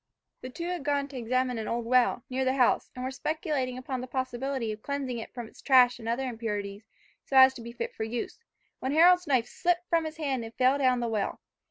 [0.41, 3.77] The two had gone to examine an old well, near the house, and were speculating
[3.77, 6.87] upon the possibility of cleansing it from its trash and other impurities,
[7.23, 8.39] so as to be fit for use,
[8.79, 11.39] when Harold's knife slipped from his hand and fell down the well.